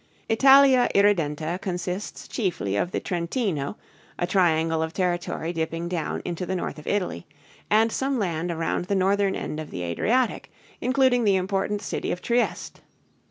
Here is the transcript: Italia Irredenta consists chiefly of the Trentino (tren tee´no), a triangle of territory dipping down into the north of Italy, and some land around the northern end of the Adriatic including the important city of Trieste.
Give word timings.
Italia 0.29 0.89
Irredenta 0.95 1.59
consists 1.61 2.27
chiefly 2.27 2.75
of 2.75 2.89
the 2.89 2.99
Trentino 2.99 3.63
(tren 3.73 3.75
tee´no), 3.75 3.75
a 4.17 4.25
triangle 4.25 4.81
of 4.81 4.93
territory 4.93 5.53
dipping 5.53 5.87
down 5.87 6.23
into 6.25 6.43
the 6.43 6.55
north 6.55 6.79
of 6.79 6.87
Italy, 6.87 7.27
and 7.69 7.91
some 7.91 8.17
land 8.17 8.49
around 8.49 8.85
the 8.85 8.95
northern 8.95 9.35
end 9.35 9.59
of 9.59 9.69
the 9.69 9.83
Adriatic 9.83 10.51
including 10.81 11.23
the 11.23 11.35
important 11.35 11.83
city 11.83 12.11
of 12.11 12.19
Trieste. 12.19 12.81